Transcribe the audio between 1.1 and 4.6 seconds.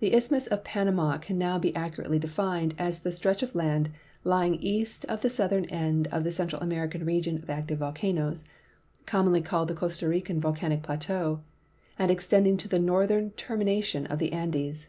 can now be accurately defined as the stretch of land l3ung